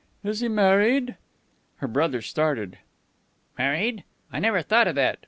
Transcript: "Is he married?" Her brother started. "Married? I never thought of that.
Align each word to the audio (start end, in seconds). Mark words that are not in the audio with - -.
"Is 0.23 0.39
he 0.39 0.47
married?" 0.47 1.15
Her 1.75 1.87
brother 1.87 2.23
started. 2.23 2.79
"Married? 3.55 4.03
I 4.33 4.39
never 4.39 4.63
thought 4.63 4.87
of 4.87 4.95
that. 4.95 5.19